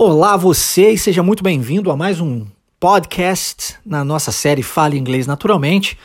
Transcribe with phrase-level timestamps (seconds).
[0.00, 2.46] Olá, você e seja muito bem-vindo a mais um
[2.78, 5.98] podcast na nossa série Fale Inglês Naturalmente.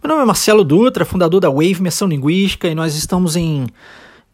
[0.00, 3.66] Meu nome é Marcelo Dutra, fundador da Wave Imersão Linguística, e nós estamos em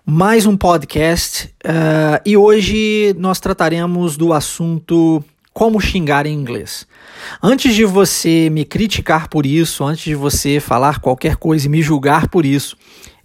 [0.05, 1.47] mais um podcast.
[1.65, 6.87] Uh, e hoje nós trataremos do assunto como xingar em inglês.
[7.43, 11.81] Antes de você me criticar por isso, antes de você falar qualquer coisa e me
[11.81, 12.77] julgar por isso,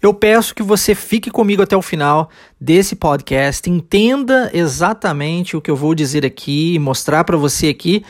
[0.01, 2.29] eu peço que você fique comigo até o final
[2.59, 8.03] desse podcast, entenda exatamente o que eu vou dizer aqui, mostrar para você aqui,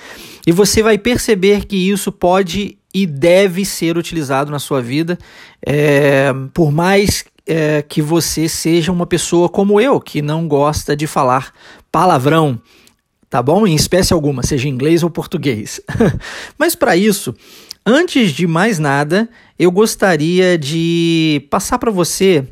[0.48, 5.18] e você vai perceber que isso pode e deve ser utilizado na sua vida,
[5.66, 11.08] é, por mais é, que você seja uma pessoa como eu, que não gosta de
[11.08, 11.54] falar
[11.92, 12.60] palavrão,
[13.30, 13.68] tá bom?
[13.68, 15.82] Em espécie alguma, seja inglês ou português.
[16.58, 17.34] Mas para isso,
[17.86, 19.28] Antes de mais nada,
[19.62, 22.44] eu gostaria de passar para você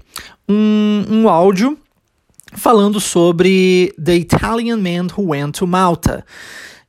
[0.48, 1.76] um, um áudio
[2.54, 6.24] falando sobre The Italian Man Who Went to Malta.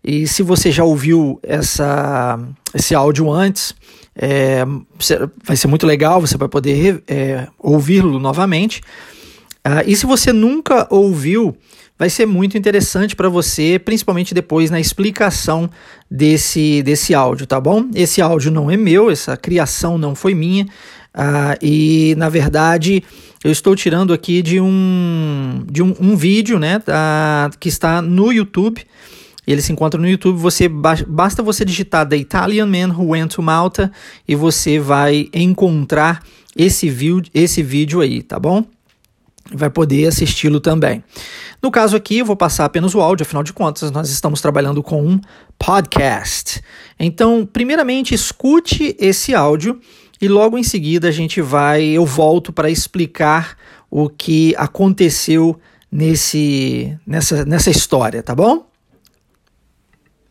[0.04, 2.38] E se você já ouviu essa,
[2.74, 3.74] esse áudio antes,
[4.14, 4.62] é,
[5.42, 8.82] vai ser muito legal, você vai poder é, ouvi-lo novamente.
[9.66, 11.56] Uh, e se você nunca ouviu,
[12.00, 15.68] vai ser muito interessante para você, principalmente depois na explicação
[16.10, 17.90] desse, desse áudio, tá bom?
[17.94, 23.04] Esse áudio não é meu, essa criação não foi minha, uh, e na verdade
[23.44, 28.32] eu estou tirando aqui de um, de um, um vídeo né, da, que está no
[28.32, 28.82] YouTube.
[29.46, 30.38] Ele se encontra no YouTube.
[30.38, 33.92] Você basta você digitar The Italian Man Who Went to Malta
[34.26, 36.22] e você vai encontrar
[36.56, 36.90] esse,
[37.34, 38.64] esse vídeo aí, tá bom?
[39.52, 41.02] Vai poder assisti-lo também.
[41.62, 44.82] No caso aqui, eu vou passar apenas o áudio, afinal de contas, nós estamos trabalhando
[44.82, 45.20] com um
[45.58, 46.62] podcast.
[46.98, 49.80] Então, primeiramente, escute esse áudio
[50.20, 53.56] e logo em seguida a gente vai, eu volto para explicar
[53.90, 58.70] o que aconteceu nesse nessa nessa história, tá bom?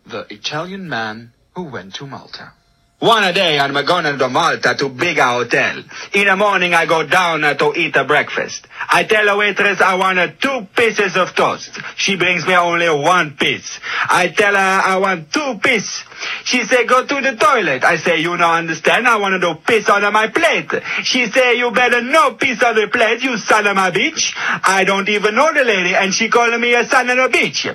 [0.09, 2.58] The Italian man who went to Malta.
[2.99, 5.83] One day I'm going to Malta to bigger hotel.
[6.13, 8.67] In the morning I go down to eat a breakfast.
[8.89, 11.79] I tell the waitress I want two pieces of toast.
[11.95, 13.79] She brings me only one piece.
[14.09, 16.03] I tell her I want two pieces.
[16.43, 17.85] She say go to the toilet.
[17.85, 19.07] I say you don't understand.
[19.07, 20.69] I want to piss on my plate.
[21.03, 24.33] She say you better no piss on the plate, you son of a bitch.
[24.35, 27.65] I don't even know the lady and she calling me a son of a bitch.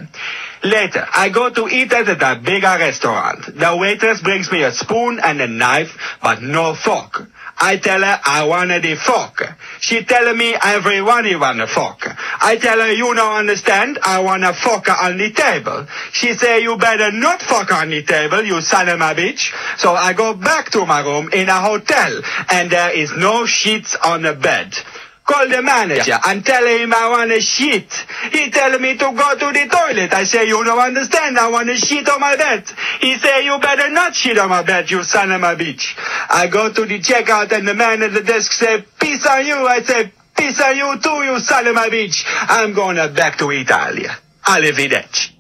[0.65, 3.45] Later, I go to eat at a bigger restaurant.
[3.55, 7.29] The waitress brings me a spoon and a knife, but no fork.
[7.59, 9.45] I tell her I wanted a fork.
[9.81, 12.09] She tell me everyone want a fork.
[12.41, 13.99] I tell her you don't understand.
[14.03, 15.87] I want a fork on the table.
[16.13, 19.53] She say you better not fork on the table, you son of a bitch.
[19.79, 23.97] So I go back to my room in a hotel and there is no sheets
[24.03, 24.75] on the bed.
[25.27, 27.91] Call the manager and tell him I want a shit.
[28.31, 30.13] He tell me to go to the toilet.
[30.13, 31.39] I say, you don't understand.
[31.39, 32.71] I want a shit on my bed.
[33.01, 35.95] He say, you better not shit on my bed, you son of a bitch.
[36.29, 39.67] I go to the checkout and the man at the desk say, peace on you.
[39.67, 42.23] I say, peace on you too, you son of a bitch.
[42.27, 44.19] I'm going back to Italia.
[44.47, 45.33] Arrivederci.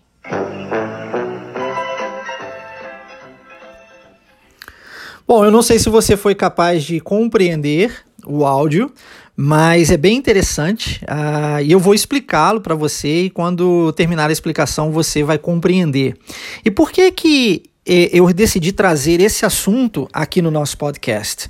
[5.26, 7.94] Bom, eu não sei se você foi capaz de compreender
[8.26, 8.92] o áudio,
[9.36, 14.32] mas é bem interessante uh, e eu vou explicá-lo para você e quando terminar a
[14.32, 16.16] explicação você vai compreender.
[16.64, 21.48] E por que que eh, eu decidi trazer esse assunto aqui no nosso podcast?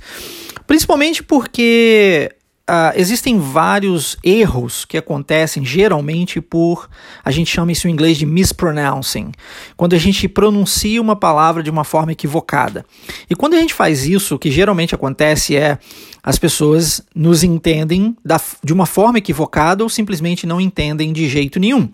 [0.65, 2.31] Principalmente porque
[2.67, 6.89] Uh, existem vários erros que acontecem geralmente por
[7.23, 9.31] a gente chama isso em inglês de mispronouncing,
[9.77, 12.83] quando a gente pronuncia uma palavra de uma forma equivocada.
[13.29, 15.77] E quando a gente faz isso, o que geralmente acontece é
[16.23, 21.59] as pessoas nos entendem da, de uma forma equivocada ou simplesmente não entendem de jeito
[21.59, 21.87] nenhum.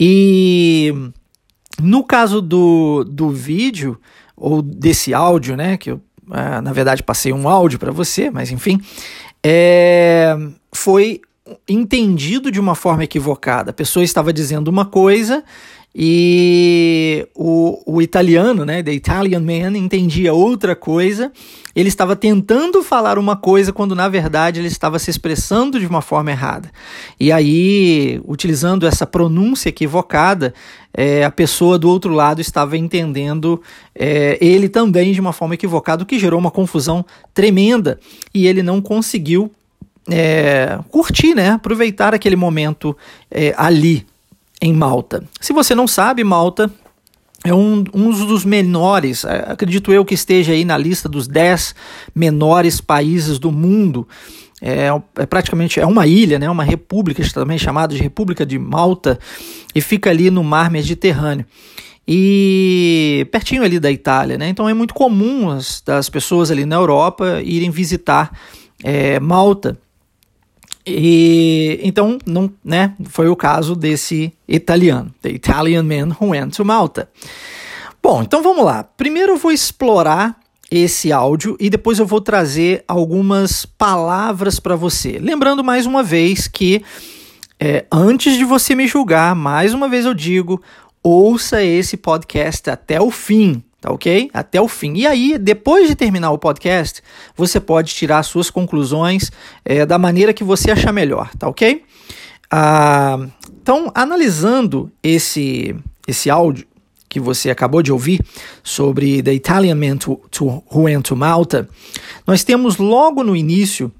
[0.00, 0.92] E
[1.80, 3.96] no caso do, do vídeo
[4.36, 8.50] ou desse áudio, né, que eu uh, na verdade passei um áudio para você, mas
[8.50, 8.80] enfim
[9.44, 10.36] é,
[10.72, 11.20] foi
[11.68, 13.70] entendido de uma forma equivocada.
[13.70, 15.42] A pessoa estava dizendo uma coisa
[15.94, 21.30] e o, o italiano, né, the Italian man, entendia outra coisa.
[21.76, 26.00] Ele estava tentando falar uma coisa quando na verdade ele estava se expressando de uma
[26.00, 26.70] forma errada.
[27.20, 30.54] E aí, utilizando essa pronúncia equivocada,
[30.94, 33.60] é, a pessoa do outro lado estava entendendo
[33.94, 37.04] é, ele também de uma forma equivocada, o que gerou uma confusão
[37.34, 37.98] tremenda
[38.32, 39.50] e ele não conseguiu
[40.10, 42.96] é, curtir, né, aproveitar aquele momento
[43.30, 44.06] é, ali
[44.62, 45.24] em Malta.
[45.40, 46.70] Se você não sabe, Malta
[47.44, 51.74] é um, um dos menores, acredito eu que esteja aí na lista dos 10
[52.14, 54.06] menores países do mundo
[54.64, 54.86] é,
[55.16, 59.18] é, praticamente é uma ilha, né, uma república também chamada de República de Malta
[59.74, 61.44] e fica ali no mar Mediterrâneo
[62.06, 64.48] e pertinho ali da Itália, né?
[64.48, 68.36] Então é muito comum as, das pessoas ali na Europa irem visitar
[68.82, 69.78] é, Malta.
[70.86, 72.94] E então não, né?
[73.04, 77.08] Foi o caso desse italiano, the Italian man who went to Malta.
[78.02, 78.82] Bom, então vamos lá.
[78.82, 80.36] Primeiro eu vou explorar
[80.70, 85.18] esse áudio e depois eu vou trazer algumas palavras para você.
[85.20, 86.82] Lembrando mais uma vez que
[87.60, 90.60] é, antes de você me julgar, mais uma vez eu digo,
[91.00, 94.30] ouça esse podcast até o fim, tá ok?
[94.32, 94.94] Até o fim.
[94.94, 97.02] E aí, depois de terminar o podcast,
[97.36, 99.32] você pode tirar suas conclusões
[99.64, 101.82] é, da maneira que você achar melhor, tá ok?
[102.48, 103.18] Ah,
[103.60, 105.74] então, analisando esse,
[106.06, 106.64] esse áudio
[107.08, 108.20] que você acabou de ouvir
[108.62, 111.68] sobre The Italian Man to, to, Went to Malta,
[112.24, 113.90] nós temos logo no início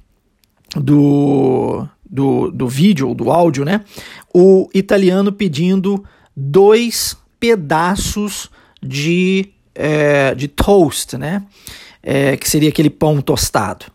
[0.76, 3.81] do, do, do vídeo, do áudio, né?
[4.32, 6.05] O italiano pedindo
[6.37, 8.49] dois pedaços
[8.81, 11.42] de, é, de toast, né?
[12.02, 13.86] É, que seria aquele pão tostado.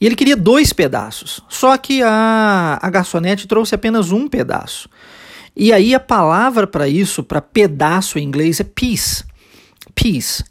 [0.00, 4.90] E ele queria dois pedaços, só que a, a garçonete trouxe apenas um pedaço.
[5.56, 9.24] E aí a palavra para isso, para pedaço em inglês, é piece.
[9.94, 10.44] Piece.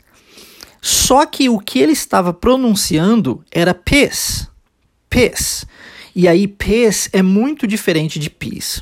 [0.81, 4.47] Só que o que ele estava pronunciando era piece.
[5.07, 5.65] Piece.
[6.15, 8.81] E aí piece é muito diferente de piece.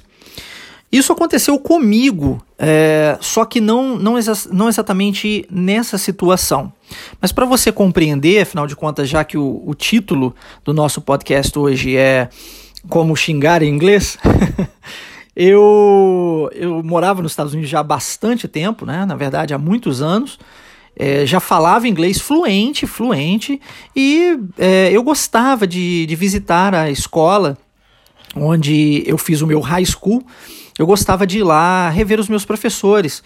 [0.94, 6.72] Isso aconteceu comigo, é, só que não, não, exa não exatamente nessa situação.
[7.20, 11.58] Mas para você compreender, afinal de contas, já que o, o título do nosso podcast
[11.58, 12.30] hoje é
[12.90, 14.20] Como Xingar em Inglês,
[15.36, 19.04] eu, eu morava nos Estados Unidos já há bastante tempo, né?
[19.04, 20.38] na verdade há muitos anos.
[20.96, 23.60] É, já falava inglês fluente, fluente,
[23.96, 27.58] e é, eu gostava de, de visitar a escola
[28.36, 30.24] onde eu fiz o meu high school
[30.78, 33.24] eu gostava de ir lá rever os meus professores.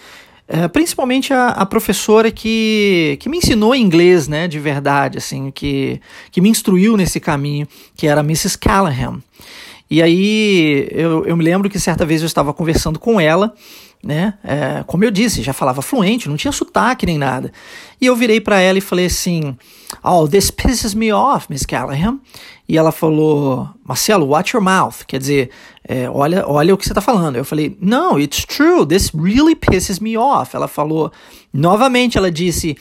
[0.49, 5.99] É, principalmente a, a, professora que, que me ensinou inglês, né, de verdade, assim, que,
[6.31, 7.67] que me instruiu nesse caminho,
[7.97, 8.57] que era a Mrs.
[8.57, 9.21] Callahan.
[9.91, 13.53] E aí eu, eu me lembro que certa vez eu estava conversando com ela,
[14.01, 17.51] né, é, como eu disse, já falava fluente, não tinha sotaque nem nada.
[18.00, 19.53] E eu virei para ela e falei assim,
[20.01, 22.19] oh, this pisses me off, Miss Callahan.
[22.67, 25.05] E ela falou, Marcelo, watch your mouth.
[25.07, 25.49] Quer dizer,
[25.87, 27.37] é, olha, olha o que você está falando.
[27.37, 30.53] Eu falei, no, it's true, this really pisses me off.
[30.53, 31.09] Ela falou,
[31.53, 32.75] novamente ela disse,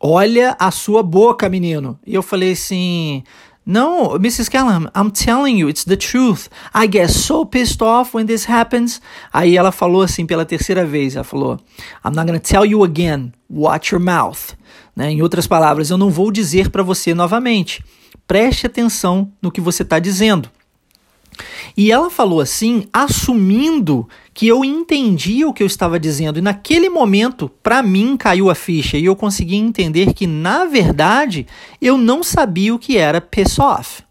[0.00, 1.96] olha a sua boca, menino.
[2.04, 3.22] E eu falei assim,
[3.64, 4.50] no, Mrs.
[4.50, 6.48] Callahan, I'm telling you, it's the truth.
[6.74, 9.00] I get so pissed off when this happens.
[9.32, 11.60] Aí ela falou assim pela terceira vez, ela falou,
[12.04, 14.56] I'm not gonna tell you again, watch your mouth.
[14.96, 15.12] Né?
[15.12, 17.84] Em outras palavras, eu não vou dizer para você novamente
[18.26, 20.50] preste atenção no que você está dizendo.
[21.76, 26.38] E ela falou assim, assumindo que eu entendia o que eu estava dizendo.
[26.38, 31.46] E naquele momento, para mim, caiu a ficha e eu consegui entender que, na verdade,
[31.80, 34.02] eu não sabia o que era piss off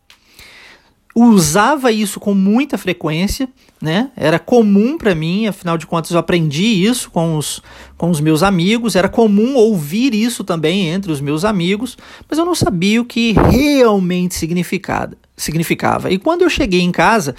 [1.16, 3.50] usava isso com muita frequência,
[3.82, 4.12] né?
[4.16, 7.62] Era comum para mim, afinal de contas eu aprendi isso com os,
[7.98, 11.98] com os meus amigos, era comum ouvir isso também entre os meus amigos,
[12.30, 15.14] mas eu não sabia o que realmente significava.
[15.36, 16.12] significava.
[16.12, 17.36] E quando eu cheguei em casa,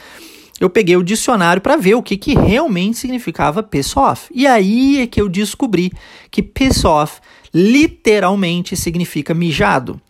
[0.61, 4.29] eu peguei o dicionário para ver o que, que realmente significava piss off.
[4.35, 5.93] E aí é que eu descobri
[6.31, 7.21] que piss off
[7.55, 10.01] literalmente significa mijado.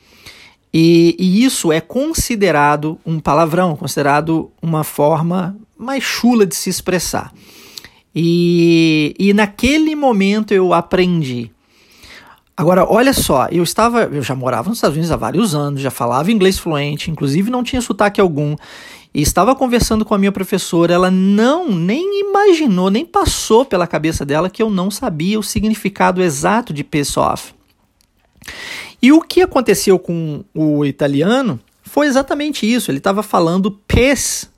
[0.72, 7.32] E, e, isso é considerado um palavrão, considerado uma forma mais chula de se expressar.
[8.14, 11.50] E, e naquele momento eu aprendi.
[12.56, 15.90] Agora, olha só, eu estava, eu já morava nos Estados Unidos há vários anos, já
[15.90, 18.56] falava inglês fluente, inclusive não tinha sotaque algum.
[19.14, 24.24] E estava conversando com a minha professora, ela não nem imaginou, nem passou pela cabeça
[24.24, 27.54] dela que eu não sabia o significado exato de piss off.
[29.02, 32.90] E o que aconteceu com o italiano foi exatamente isso.
[32.90, 34.48] Ele estava falando pes,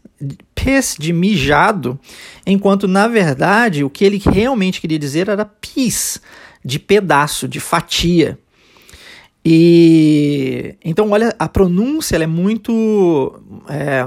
[0.55, 1.99] pes de mijado,
[2.47, 6.21] enquanto na verdade o que ele realmente queria dizer era pis,
[6.63, 8.39] de pedaço, de fatia.
[9.45, 14.07] E então, olha, a pronúncia é muito é,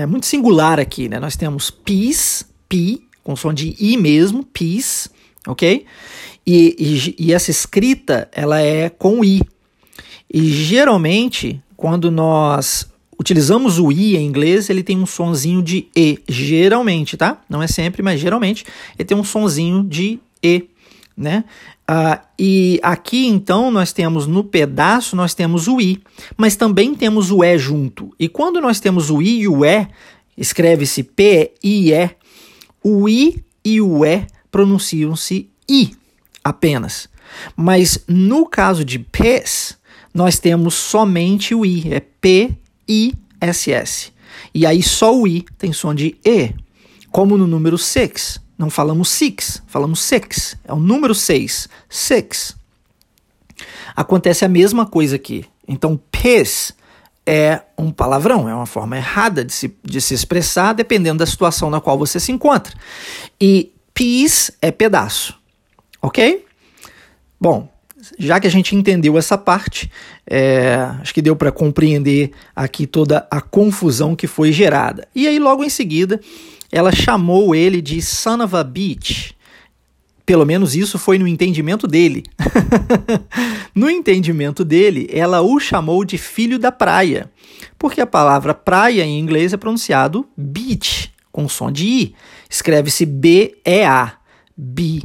[0.00, 1.18] é, muito singular aqui, né?
[1.18, 5.10] Nós temos pis, pi, com som de i mesmo, pis,
[5.46, 5.86] ok?
[6.46, 9.42] E, e, e essa escrita ela é com i.
[10.32, 12.86] E geralmente, quando nós
[13.18, 16.18] utilizamos o i em inglês, ele tem um sonzinho de e.
[16.28, 17.40] Geralmente, tá?
[17.48, 18.64] Não é sempre, mas geralmente
[18.98, 20.68] ele tem um sonzinho de e
[21.16, 21.44] né?
[21.90, 26.00] Uh, e aqui então nós temos no pedaço nós temos o i,
[26.36, 28.14] mas também temos o e junto.
[28.18, 29.88] E quando nós temos o i e o e,
[30.36, 32.10] escreve-se p i e,
[32.84, 35.90] o i e o e pronunciam-se i
[36.44, 37.08] apenas.
[37.56, 39.77] Mas no caso de pes,
[40.18, 42.50] nós temos somente o i, é p
[42.88, 44.12] i s s.
[44.52, 46.52] E aí só o i tem som de e,
[47.12, 48.40] como no número 6.
[48.58, 50.56] Não falamos six, falamos six.
[50.64, 52.56] É o número 6, six.
[53.94, 55.44] Acontece a mesma coisa aqui.
[55.68, 56.74] Então, pes
[57.24, 61.70] é um palavrão, é uma forma errada de se, de se expressar, dependendo da situação
[61.70, 62.74] na qual você se encontra.
[63.40, 65.38] E piece é pedaço,
[66.02, 66.44] ok?
[67.40, 67.68] Bom,
[68.18, 69.90] já que a gente entendeu essa parte,
[70.26, 75.06] é, acho que deu para compreender aqui toda a confusão que foi gerada.
[75.14, 76.20] E aí, logo em seguida,
[76.70, 79.32] ela chamou ele de son of a bitch.
[80.24, 82.22] Pelo menos isso foi no entendimento dele.
[83.74, 87.30] no entendimento dele, ela o chamou de filho da praia,
[87.78, 92.14] porque a palavra praia em inglês é pronunciado beach, com som de i.
[92.48, 94.12] Escreve-se B-E-A,
[94.54, 95.02] B.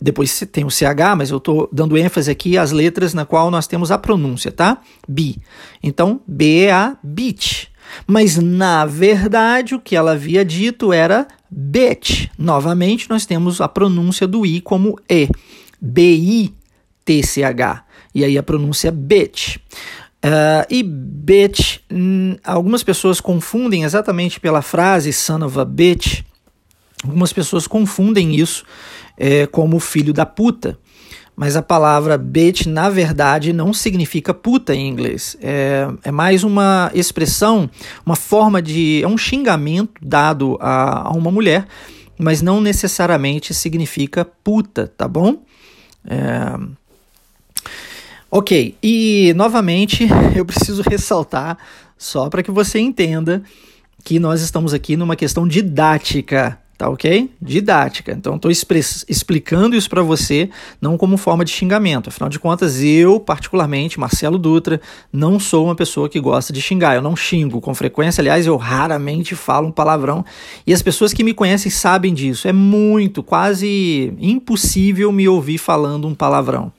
[0.00, 3.66] Depois tem o CH, mas eu estou dando ênfase aqui às letras na qual nós
[3.66, 4.78] temos a pronúncia, tá?
[5.08, 5.36] B.
[5.82, 7.68] Então, B-E-A, beach.
[8.06, 12.28] Mas na verdade o que ela havia dito era bitch.
[12.38, 15.28] Novamente nós temos a pronúncia do i como e.
[15.80, 16.54] B-I-T-C-H.
[18.14, 19.56] E aí a pronúncia bitch.
[20.24, 26.22] Uh, e bitch, hum, algumas pessoas confundem exatamente pela frase son of a bitch.
[27.04, 28.64] Algumas pessoas confundem isso
[29.16, 30.78] é, como filho da puta
[31.38, 35.36] mas a palavra bitch, na verdade, não significa puta em inglês.
[35.40, 37.70] É, é mais uma expressão,
[38.04, 39.00] uma forma de.
[39.04, 41.64] É um xingamento dado a, a uma mulher,
[42.18, 45.44] mas não necessariamente significa puta, tá bom?
[46.04, 46.58] É...
[48.28, 51.56] Ok, e novamente eu preciso ressaltar,
[51.96, 53.44] só para que você entenda,
[54.02, 57.28] que nós estamos aqui numa questão didática tá ok?
[57.42, 58.12] Didática.
[58.12, 60.48] Então estou explicando isso para você,
[60.80, 62.08] não como forma de xingamento.
[62.08, 64.80] Afinal de contas, eu, particularmente, Marcelo Dutra,
[65.12, 66.94] não sou uma pessoa que gosta de xingar.
[66.94, 70.24] Eu não xingo com frequência, aliás, eu raramente falo um palavrão.
[70.64, 72.46] E as pessoas que me conhecem sabem disso.
[72.46, 76.72] É muito, quase impossível me ouvir falando um palavrão.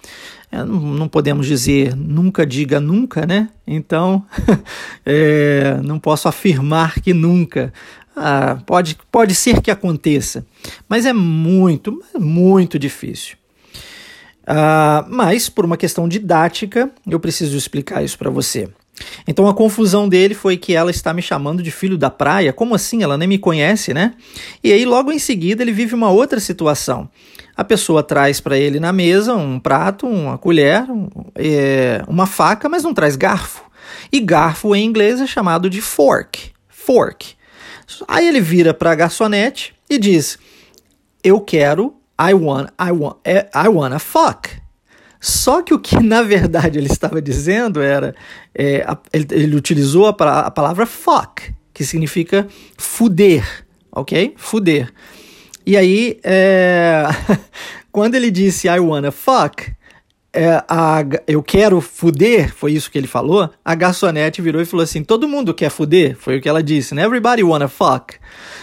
[0.51, 3.49] É, não podemos dizer nunca diga nunca, né?
[3.67, 4.25] Então,
[5.05, 7.71] é, não posso afirmar que nunca,
[8.15, 10.45] ah, pode, pode ser que aconteça,
[10.87, 13.37] mas é muito, muito difícil.
[14.45, 18.67] Ah, mas, por uma questão didática, eu preciso explicar isso para você.
[19.27, 22.51] Então a confusão dele foi que ela está me chamando de filho da praia.
[22.51, 23.03] Como assim?
[23.03, 24.13] Ela nem me conhece, né?
[24.63, 27.09] E aí, logo em seguida, ele vive uma outra situação.
[27.55, 32.67] A pessoa traz para ele na mesa um prato, uma colher, um, é, uma faca,
[32.67, 33.63] mas não traz garfo.
[34.11, 36.51] E garfo em inglês é chamado de fork.
[36.67, 37.35] Fork.
[38.07, 40.37] Aí ele vira para a garçonete e diz:
[41.23, 44.49] Eu quero, I want, I want, é, I wanna fuck.
[45.19, 48.15] Só que o que na verdade ele estava dizendo era:
[48.53, 54.33] é, ele, ele, utilizou a, a palavra fuck, que significa fuder, ok?
[54.37, 54.91] Fuder.
[55.65, 57.03] E aí, é,
[57.91, 59.71] quando ele disse I wanna fuck,
[60.31, 64.83] é, a, eu quero fuder, foi isso que ele falou, a garçonete virou e falou
[64.83, 67.03] assim: todo mundo quer fuder, foi o que ela disse, né?
[67.03, 68.15] Everybody wanna fuck.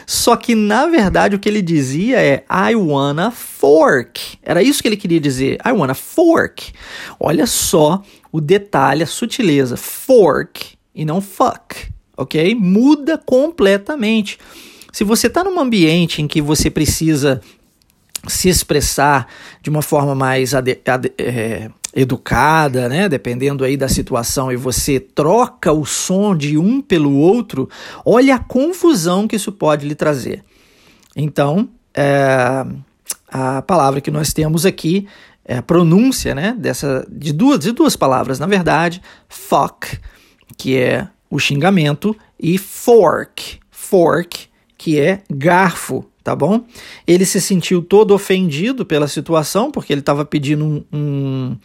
[0.06, 4.38] Só que na verdade o que ele dizia é I wanna fork.
[4.42, 5.58] Era isso que ele queria dizer.
[5.66, 6.72] I wanna fork.
[7.18, 9.76] Olha só o detalhe, a sutileza.
[9.76, 12.54] Fork e não fuck, ok?
[12.54, 14.38] Muda completamente.
[14.92, 17.40] Se você está num ambiente em que você precisa
[18.28, 19.26] se expressar
[19.62, 23.08] de uma forma mais é, educada, né?
[23.08, 27.68] Dependendo aí da situação, e você troca o som de um pelo outro,
[28.04, 30.44] olha a confusão que isso pode lhe trazer.
[31.16, 32.66] Então, é,
[33.28, 35.08] a palavra que nós temos aqui
[35.44, 36.54] é a pronúncia, né?
[36.58, 39.98] Dessa, de, duas, de duas palavras, na verdade, fuck,
[40.56, 46.64] que é o xingamento, e fork, fork, que é garfo, tá bom?
[47.06, 51.56] Ele se sentiu todo ofendido pela situação, porque ele estava pedindo um, um,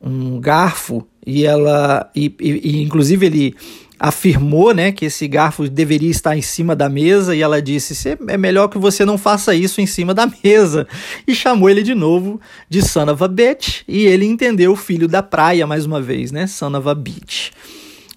[0.00, 3.54] um, garfo e ela, e, e, inclusive ele
[3.98, 8.38] afirmou, né, que esse garfo deveria estar em cima da mesa e ela disse, é
[8.38, 10.88] melhor que você não faça isso em cima da mesa
[11.28, 12.40] e chamou ele de novo
[12.70, 16.32] de son of a bitch e ele entendeu o filho da praia mais uma vez,
[16.32, 17.50] né, son of a bitch.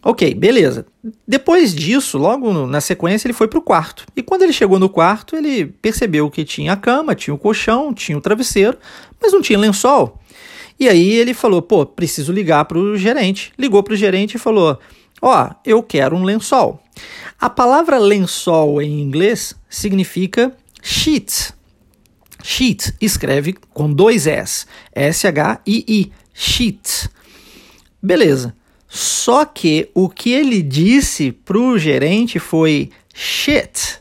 [0.05, 0.85] Ok, beleza.
[1.25, 4.05] Depois disso, logo na sequência, ele foi para o quarto.
[4.15, 7.93] E quando ele chegou no quarto, ele percebeu que tinha a cama, tinha o colchão,
[7.93, 8.77] tinha o travesseiro,
[9.21, 10.19] mas não tinha lençol.
[10.77, 13.53] E aí ele falou: pô, preciso ligar para o gerente.
[13.57, 14.77] Ligou para o gerente e falou:
[15.21, 16.83] ó, oh, eu quero um lençol.
[17.39, 21.53] A palavra lençol em inglês significa sheet.
[22.43, 27.09] Sheet escreve com dois S, S-H-I-I, sheet.
[28.01, 28.53] Beleza.
[28.95, 33.99] Só que o que ele disse pro gerente foi shit.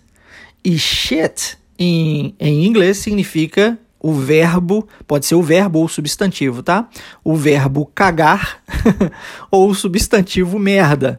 [0.62, 6.62] E shit em, em inglês significa o verbo, pode ser o verbo ou o substantivo,
[6.62, 6.90] tá?
[7.25, 8.62] O verbo cagar
[9.50, 11.18] ou o substantivo merda.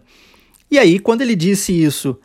[0.69, 2.15] E aí, quando ele disse isso,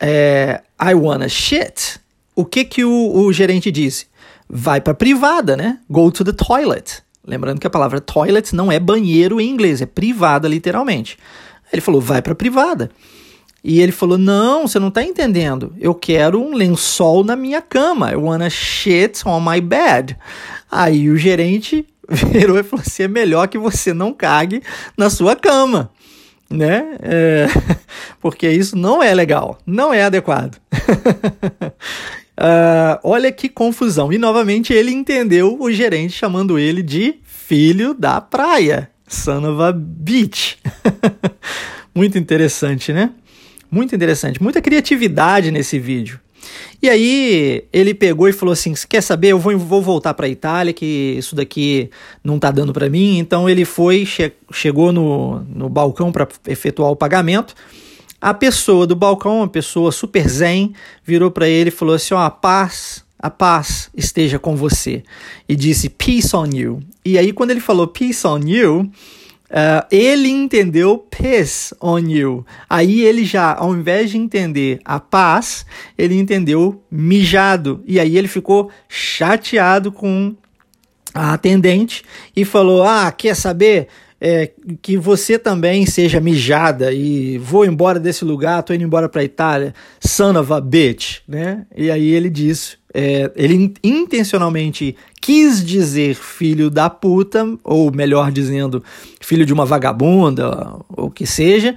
[0.00, 2.00] é, I wanna shit,
[2.34, 4.06] o que que o, o gerente disse?
[4.48, 5.78] Vai para privada, né?
[5.88, 7.00] Go to the toilet.
[7.30, 11.16] Lembrando que a palavra toilet não é banheiro em inglês, é privada literalmente.
[11.72, 12.90] Ele falou, vai para privada.
[13.62, 15.72] E ele falou, não, você não está entendendo.
[15.78, 18.10] Eu quero um lençol na minha cama.
[18.10, 20.16] I wanna shit on my bed.
[20.68, 21.86] Aí o gerente
[22.32, 24.60] virou e falou assim, é melhor que você não cague
[24.96, 25.88] na sua cama.
[26.50, 26.96] Né?
[27.00, 27.46] É,
[28.20, 30.60] porque isso não é legal, não é adequado.
[32.40, 34.10] Uh, olha que confusão.
[34.10, 38.90] E novamente ele entendeu o gerente chamando ele de filho da praia.
[39.06, 40.58] Son of a beach.
[41.94, 43.10] Muito interessante, né?
[43.70, 44.42] Muito interessante.
[44.42, 46.18] Muita criatividade nesse vídeo.
[46.82, 49.28] E aí ele pegou e falou assim: quer saber?
[49.28, 51.90] Eu vou, vou voltar para a Itália, que isso daqui
[52.24, 53.18] não tá dando para mim.
[53.18, 57.54] Então ele foi, che chegou no, no balcão para efetuar o pagamento.
[58.20, 60.74] A pessoa do balcão, uma pessoa super zen,
[61.04, 65.02] virou para ele e falou assim: ó, a paz, a paz esteja com você.
[65.48, 66.82] E disse peace on you.
[67.04, 68.90] E aí, quando ele falou peace on you,
[69.50, 72.44] uh, ele entendeu peace on you.
[72.68, 75.64] Aí ele já, ao invés de entender a paz,
[75.96, 77.82] ele entendeu mijado.
[77.86, 80.34] E aí ele ficou chateado com
[81.14, 82.04] a atendente
[82.36, 83.88] e falou: Ah, quer saber?
[84.20, 84.50] É,
[84.82, 89.74] que você também seja mijada e vou embora desse lugar, tô indo embora para Itália,
[89.98, 91.64] son of a bitch, né?
[91.74, 98.84] E aí ele disse, é, ele intencionalmente quis dizer filho da puta, ou melhor dizendo,
[99.20, 101.74] filho de uma vagabunda, ou o que seja,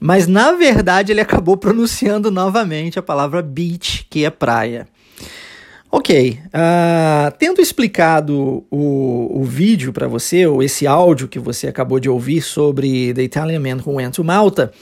[0.00, 4.86] mas na verdade ele acabou pronunciando novamente a palavra beach, que é praia.
[5.96, 12.00] Ok, uh, tendo explicado o, o vídeo para você, ou esse áudio que você acabou
[12.00, 14.72] de ouvir sobre The Italian Man Who Went to Malta,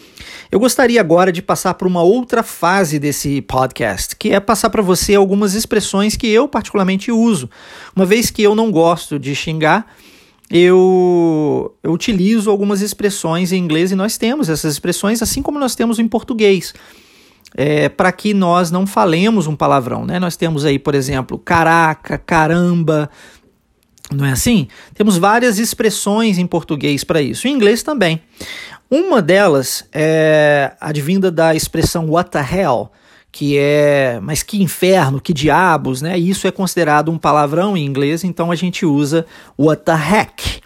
[0.50, 4.80] eu gostaria agora de passar para uma outra fase desse podcast, que é passar para
[4.80, 7.50] você algumas expressões que eu particularmente uso.
[7.94, 9.94] Uma vez que eu não gosto de xingar,
[10.50, 15.74] eu, eu utilizo algumas expressões em inglês e nós temos essas expressões, assim como nós
[15.74, 16.72] temos em português
[17.54, 20.04] é, para que nós não falemos um palavrão.
[20.04, 20.18] Né?
[20.18, 23.10] Nós temos aí, por exemplo, caraca, caramba,
[24.10, 24.68] não é assim?
[24.94, 28.20] Temos várias expressões em português para isso, em inglês também.
[28.90, 32.90] Uma delas é advinda da expressão what the hell,
[33.30, 36.18] que é, mas que inferno, que diabos, né?
[36.18, 39.24] Isso é considerado um palavrão em inglês, então a gente usa
[39.58, 40.60] what the heck.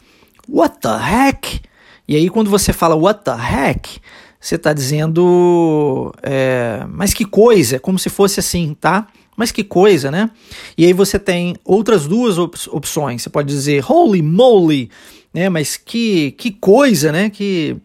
[0.48, 1.60] What the heck?
[2.08, 4.00] E aí quando você fala what the heck,
[4.46, 9.08] você está dizendo, é, mas que coisa, como se fosse assim, tá?
[9.36, 10.30] Mas que coisa, né?
[10.78, 13.22] E aí você tem outras duas op opções.
[13.22, 14.88] Você pode dizer holy moly,
[15.34, 15.48] né?
[15.48, 17.28] Mas que, que coisa, né?
[17.28, 17.76] Que,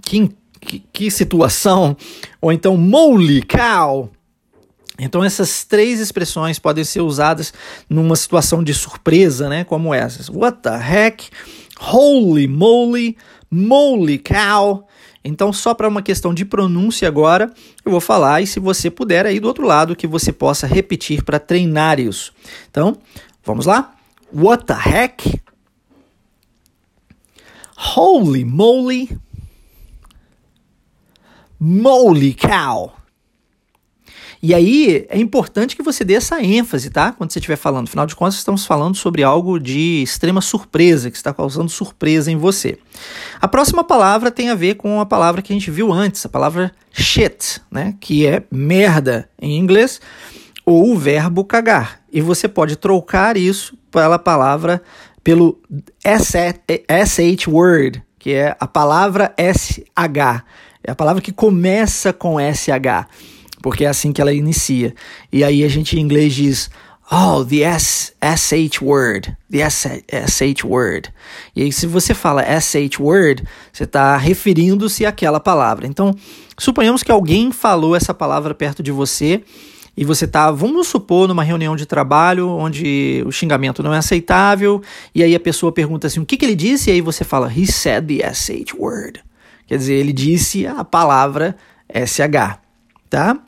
[0.00, 1.96] que, que, que situação.
[2.40, 4.12] Ou então moly cow.
[4.96, 7.52] Então essas três expressões podem ser usadas
[7.90, 9.64] numa situação de surpresa, né?
[9.64, 10.28] Como essas.
[10.28, 11.28] What the heck?
[11.80, 13.16] Holy moly,
[13.50, 14.86] moly cow.
[15.24, 17.50] Então, só para uma questão de pronúncia agora,
[17.82, 21.24] eu vou falar e se você puder aí do outro lado que você possa repetir
[21.24, 22.32] para treinar isso.
[22.70, 22.98] Então,
[23.42, 23.94] vamos lá?
[24.30, 25.40] What the heck?
[27.96, 29.18] Holy moly!
[31.58, 32.94] Moly cow!
[34.46, 37.12] E aí é importante que você dê essa ênfase, tá?
[37.12, 37.88] Quando você estiver falando.
[37.88, 42.36] Afinal de contas, estamos falando sobre algo de extrema surpresa, que está causando surpresa em
[42.36, 42.76] você.
[43.40, 46.28] A próxima palavra tem a ver com a palavra que a gente viu antes, a
[46.28, 47.94] palavra shit, né?
[47.98, 49.98] Que é merda em inglês,
[50.66, 52.02] ou o verbo cagar.
[52.12, 54.82] E você pode trocar isso pela palavra,
[55.22, 55.58] pelo
[56.04, 60.44] SH word, que é a palavra SH.
[60.86, 63.08] É a palavra que começa com SH
[63.64, 64.94] porque é assim que ela inicia.
[65.32, 66.70] E aí a gente em inglês diz
[67.10, 71.10] Oh, the S, SH word, the SH word.
[71.56, 75.86] E aí, se você fala SH word, você está referindo-se àquela palavra.
[75.86, 76.14] Então,
[76.58, 79.42] suponhamos que alguém falou essa palavra perto de você
[79.96, 84.82] e você está, vamos supor, numa reunião de trabalho onde o xingamento não é aceitável,
[85.14, 86.90] e aí a pessoa pergunta assim: o que, que ele disse?
[86.90, 89.24] E aí você fala: He said the SH word.
[89.66, 91.56] Quer dizer, ele disse a palavra
[91.88, 92.63] SH,
[93.08, 93.38] tá?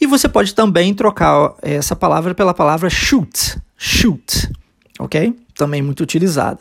[0.00, 4.50] E você pode também trocar essa palavra pela palavra shoot, shoot,
[4.98, 5.36] ok?
[5.54, 6.60] Também muito utilizada.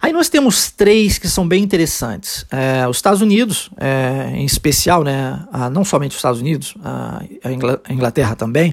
[0.00, 2.46] Aí nós temos três que são bem interessantes.
[2.50, 8.36] É, os Estados Unidos, é, em especial, né, não somente os Estados Unidos, a Inglaterra
[8.36, 8.72] também,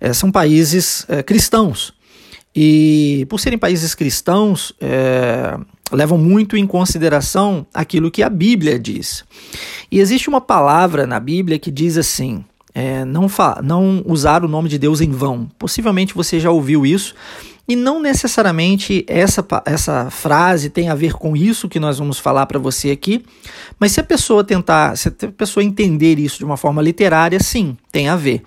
[0.00, 1.92] é, são países é, cristãos.
[2.54, 5.56] E por serem países cristãos, é,
[5.90, 9.24] levam muito em consideração aquilo que a Bíblia diz.
[9.90, 13.26] E existe uma palavra na Bíblia que diz assim: é, não,
[13.62, 15.50] não usar o nome de Deus em vão.
[15.58, 17.14] Possivelmente você já ouviu isso.
[17.68, 22.44] E não necessariamente essa, essa frase tem a ver com isso que nós vamos falar
[22.46, 23.24] para você aqui,
[23.78, 27.76] mas se a pessoa tentar, se a pessoa entender isso de uma forma literária, sim,
[27.92, 28.42] tem a ver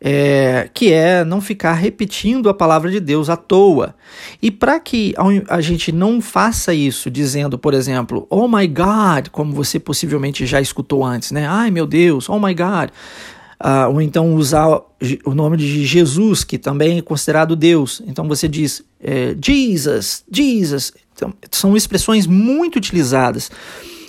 [0.00, 3.94] é, que é não ficar repetindo a palavra de Deus à toa.
[4.40, 5.14] E para que
[5.48, 10.60] a gente não faça isso dizendo, por exemplo, oh my God, como você possivelmente já
[10.60, 11.46] escutou antes, né?
[11.46, 12.90] Ai meu Deus, oh my God.
[13.62, 14.80] Uh, ou então usar
[15.22, 18.00] o nome de Jesus, que também é considerado Deus.
[18.06, 20.94] Então você diz é, Jesus, Jesus.
[21.12, 23.50] Então, são expressões muito utilizadas.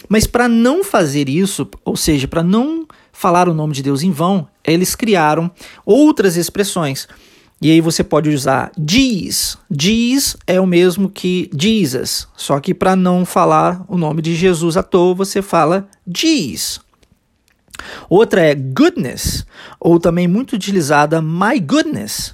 [0.08, 2.88] Mas para não fazer isso, ou seja, para não
[3.22, 5.52] falar o nome de Deus em vão, eles criaram
[5.86, 7.08] outras expressões.
[7.62, 9.60] E aí você pode usar diz.
[9.70, 14.76] Diz é o mesmo que Jesus, só que para não falar o nome de Jesus
[14.76, 16.80] à toa, você fala diz.
[18.10, 19.46] Outra é goodness,
[19.80, 22.34] ou também muito utilizada my goodness.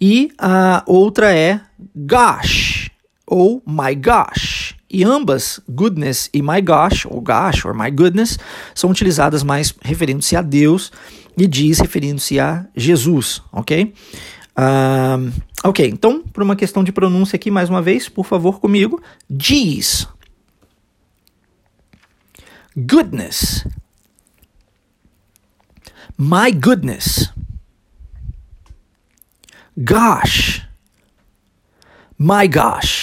[0.00, 1.60] E a outra é
[1.96, 2.88] gosh,
[3.26, 4.57] ou my gosh.
[4.90, 8.38] E ambas, goodness e my gosh, ou gosh, or my goodness,
[8.74, 10.90] são utilizadas mais referindo-se a Deus
[11.36, 13.92] e diz referindo-se a Jesus, ok?
[14.58, 19.00] Uh, ok, então, por uma questão de pronúncia aqui, mais uma vez, por favor, comigo.
[19.30, 20.08] Diz.
[22.76, 23.64] Goodness.
[26.16, 27.32] My goodness.
[29.76, 30.66] Gosh.
[32.18, 32.97] My gosh.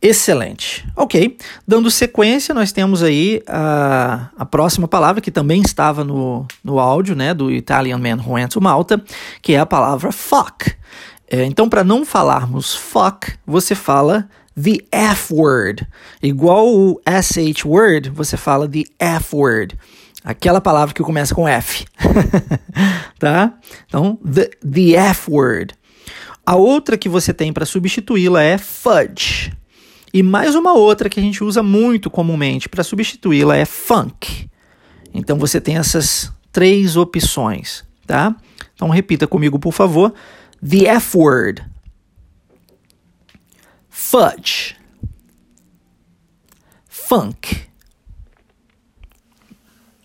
[0.00, 0.86] Excelente.
[0.94, 1.36] Ok.
[1.66, 7.16] Dando sequência, nós temos aí a, a próxima palavra que também estava no, no áudio
[7.16, 9.02] né, do Italian Man Who Went to Malta,
[9.42, 10.72] que é a palavra fuck.
[11.30, 15.86] É, então, para não falarmos fuck, você fala the F word.
[16.22, 19.76] Igual o SH word, você fala the F word.
[20.24, 21.86] Aquela palavra que começa com F.
[23.18, 23.52] tá?
[23.86, 25.74] Então, the, the F word.
[26.46, 29.52] A outra que você tem para substituí-la é fudge.
[30.12, 34.48] E mais uma outra que a gente usa muito comumente para substituí-la é funk.
[35.12, 38.34] Então você tem essas três opções, tá?
[38.74, 40.14] Então repita comigo, por favor.
[40.66, 41.64] The F word.
[43.88, 44.76] Fudge.
[46.86, 47.68] Funk.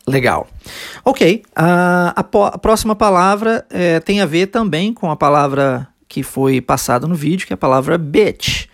[0.06, 0.48] Legal.
[1.06, 6.24] Ok, a, a, a próxima palavra é, tem a ver também com a palavra que
[6.24, 8.68] foi passada no vídeo, que é a palavra bitch.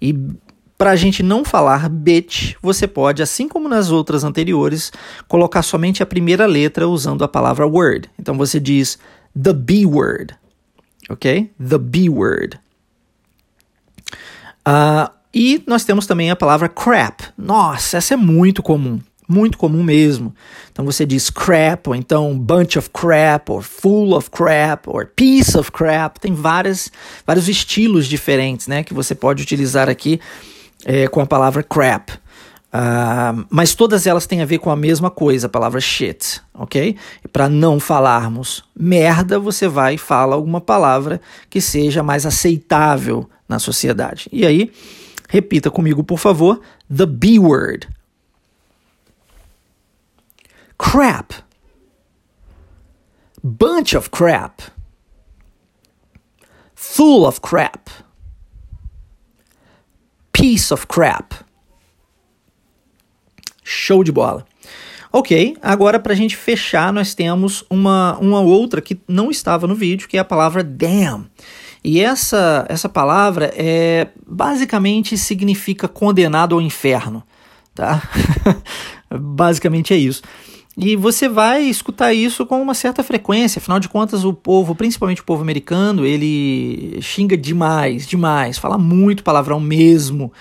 [0.00, 0.12] E
[0.84, 4.92] para a gente não falar bitch, você pode, assim como nas outras anteriores,
[5.26, 8.10] colocar somente a primeira letra usando a palavra word.
[8.18, 8.98] Então você diz
[9.34, 10.36] the B word,
[11.08, 11.50] ok?
[11.58, 12.60] The B word.
[14.68, 17.28] Uh, e nós temos também a palavra crap.
[17.38, 19.00] Nossa, essa é muito comum.
[19.26, 20.34] Muito comum mesmo.
[20.70, 25.56] Então você diz crap, ou então bunch of crap, ou full of crap, ou piece
[25.56, 26.20] of crap.
[26.20, 26.92] Tem várias,
[27.26, 30.20] vários estilos diferentes né, que você pode utilizar aqui
[30.84, 32.10] é, com a palavra crap.
[32.74, 36.96] Uh, mas todas elas têm a ver com a mesma coisa, a palavra shit, ok?
[37.32, 43.60] Para não falarmos merda, você vai e fala alguma palavra que seja mais aceitável na
[43.60, 44.28] sociedade.
[44.32, 44.72] E aí,
[45.28, 46.60] repita comigo, por favor,
[46.94, 47.88] the B word.
[50.76, 51.32] Crap.
[53.40, 54.62] Bunch of crap.
[56.74, 58.03] Full of crap
[60.44, 61.32] piece of crap.
[63.64, 64.44] Show de bola.
[65.10, 69.74] Ok, agora para a gente fechar, nós temos uma, uma outra que não estava no
[69.74, 71.30] vídeo, que é a palavra damn.
[71.82, 77.22] E essa, essa palavra é basicamente significa condenado ao inferno,
[77.74, 78.02] tá?
[79.08, 80.20] basicamente é isso.
[80.76, 85.20] E você vai escutar isso com uma certa frequência, afinal de contas, o povo, principalmente
[85.20, 90.32] o povo americano, ele xinga demais, demais, fala muito palavrão mesmo.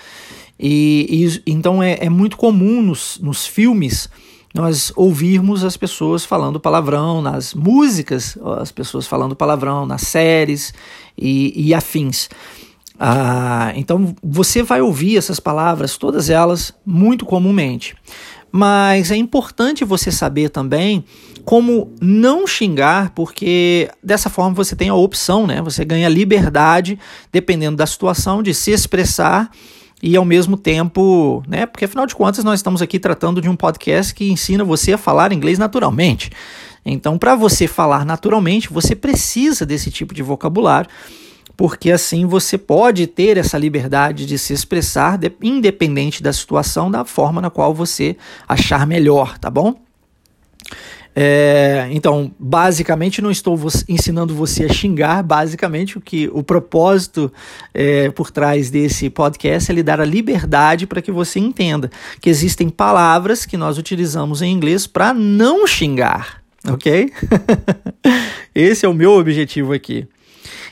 [0.59, 1.07] E,
[1.45, 4.09] e então é, é, muito comum nos, nos filmes
[4.53, 10.73] nós ouvirmos as pessoas falando palavrão, nas músicas, as pessoas falando palavrão, nas séries
[11.17, 12.29] e, e afins.
[12.99, 17.95] Ah, então você vai ouvir essas palavras, todas elas, muito comumente.
[18.55, 21.03] Mas é importante você saber também
[21.43, 25.59] como não xingar, porque dessa forma você tem a opção, né?
[25.63, 26.99] Você ganha liberdade,
[27.31, 29.49] dependendo da situação, de se expressar
[30.03, 31.65] e ao mesmo tempo, né?
[31.65, 34.99] Porque afinal de contas nós estamos aqui tratando de um podcast que ensina você a
[34.99, 36.29] falar inglês naturalmente.
[36.85, 40.87] Então, para você falar naturalmente, você precisa desse tipo de vocabulário
[41.55, 47.41] porque assim você pode ter essa liberdade de se expressar, independente da situação, da forma
[47.41, 48.15] na qual você
[48.47, 49.75] achar melhor, tá bom?
[51.15, 55.21] É, então, basicamente, não estou ensinando você a xingar.
[55.21, 57.31] Basicamente, o que o propósito
[57.73, 62.29] é, por trás desse podcast é lhe dar a liberdade para que você entenda que
[62.29, 67.11] existem palavras que nós utilizamos em inglês para não xingar, ok?
[68.55, 70.07] Esse é o meu objetivo aqui.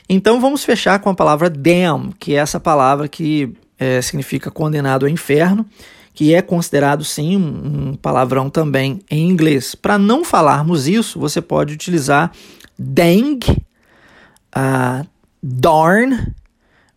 [0.08, 5.04] Então vamos fechar com a palavra damn, que é essa palavra que é, significa condenado
[5.04, 5.66] ao inferno,
[6.14, 9.74] que é considerado sim um, palavrão também em inglês.
[9.74, 12.30] Para não falarmos isso, você pode utilizar
[12.78, 13.40] dang,
[14.54, 15.06] uh,
[15.42, 16.34] darn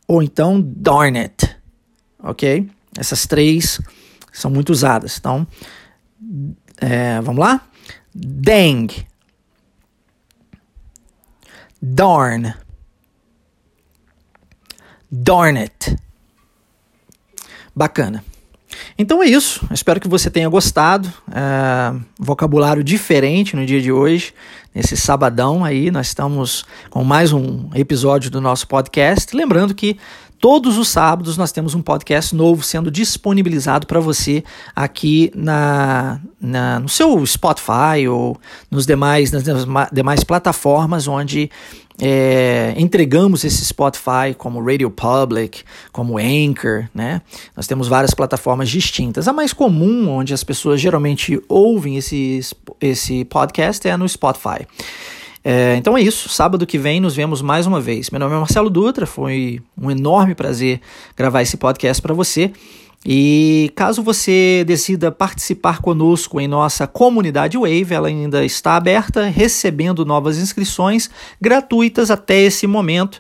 [0.08, 1.56] ou então darn it,
[2.22, 2.70] ok?
[2.98, 3.80] Essas três
[4.32, 5.18] são muito usadas.
[5.18, 5.48] Então,
[6.78, 7.62] é, vamos lá?
[8.14, 9.06] Dang,
[11.82, 12.54] darn,
[15.18, 15.96] Darn it!
[17.74, 18.22] Bacana.
[18.98, 19.66] Então é isso.
[19.72, 21.12] Espero que você tenha gostado.
[21.32, 24.34] É, vocabulário diferente no dia de hoje,
[24.74, 25.90] nesse sabadão aí.
[25.90, 29.34] Nós estamos com mais um episódio do nosso podcast.
[29.34, 29.98] Lembrando que
[30.38, 34.44] Todos os sábados nós temos um podcast novo sendo disponibilizado para você
[34.76, 38.38] aqui na, na, no seu Spotify ou
[38.70, 39.44] nos demais, nas
[39.92, 41.50] demais plataformas onde
[42.02, 47.22] é, entregamos esse Spotify como Radio Public, como Anchor, né?
[47.56, 49.28] Nós temos várias plataformas distintas.
[49.28, 52.42] A mais comum, onde as pessoas geralmente ouvem esse,
[52.82, 54.68] esse podcast, é no Spotify.
[55.44, 56.28] É, então é isso.
[56.28, 58.10] Sábado que vem nos vemos mais uma vez.
[58.10, 59.06] Meu nome é Marcelo Dutra.
[59.06, 60.82] Foi um enorme prazer
[61.16, 62.52] gravar esse podcast para você.
[63.08, 70.04] E caso você decida participar conosco em nossa comunidade Wave, ela ainda está aberta, recebendo
[70.04, 73.20] novas inscrições gratuitas até esse momento.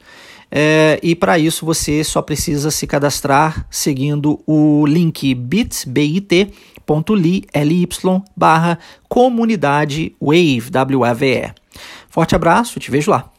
[0.52, 5.88] É, e para isso você só precisa se cadastrar seguindo o link bit.ly
[8.36, 11.54] barra comunidade Wave, W-A-V-E.
[12.10, 13.35] Forte abraço, te vejo lá.